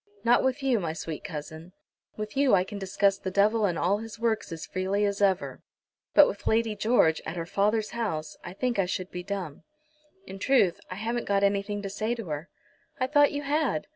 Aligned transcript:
"Not 0.23 0.43
with 0.43 0.63
you, 0.63 0.79
my 0.79 0.93
sweet 0.93 1.23
cousin. 1.23 1.73
With 2.17 2.35
you 2.35 2.55
I 2.55 2.63
can 2.63 2.79
discuss 2.79 3.19
the 3.19 3.29
devil 3.29 3.65
and 3.67 3.77
all 3.77 3.99
his 3.99 4.17
works 4.17 4.51
as 4.51 4.65
freely 4.65 5.05
as 5.05 5.21
ever; 5.21 5.61
but 6.15 6.27
with 6.27 6.47
Lady 6.47 6.75
George, 6.75 7.21
at 7.23 7.35
her 7.35 7.45
father's 7.45 7.91
house, 7.91 8.35
I 8.43 8.53
think 8.53 8.79
I 8.79 8.87
should 8.87 9.11
be 9.11 9.21
dumb. 9.21 9.61
In 10.25 10.39
truth, 10.39 10.79
I 10.89 10.95
haven't 10.95 11.27
got 11.27 11.43
anything 11.43 11.83
to 11.83 11.89
say 11.91 12.15
to 12.15 12.25
her." 12.29 12.49
"I 12.99 13.05
thought 13.05 13.31
you 13.31 13.43
had." 13.43 13.85